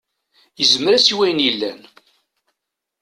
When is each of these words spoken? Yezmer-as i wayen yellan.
Yezmer-as 0.59 1.05
i 1.07 1.15
wayen 1.17 1.43
yellan. 1.45 1.79